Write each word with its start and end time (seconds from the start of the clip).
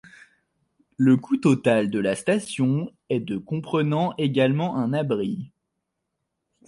Le 0.97 1.15
coût 1.15 1.37
total 1.37 1.91
de 1.91 1.99
la 1.99 2.15
station 2.15 2.91
est 3.11 3.19
de 3.19 3.37
comprenant 3.37 4.15
également 4.17 4.75
un 4.77 4.93
abri. 4.93 5.51